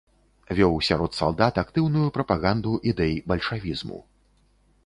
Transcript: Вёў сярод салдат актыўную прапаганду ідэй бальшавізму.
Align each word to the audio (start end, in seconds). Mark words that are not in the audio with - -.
Вёў 0.59 0.77
сярод 0.87 1.11
салдат 1.19 1.59
актыўную 1.63 2.07
прапаганду 2.17 2.71
ідэй 2.93 3.13
бальшавізму. 3.33 3.99